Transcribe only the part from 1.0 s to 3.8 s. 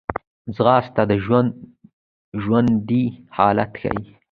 د ژوند ژوندي حالت